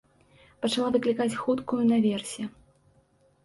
Пачала 0.65 0.87
выклікаць 0.95 1.39
хуткую 1.43 1.83
наверсе. 1.93 2.51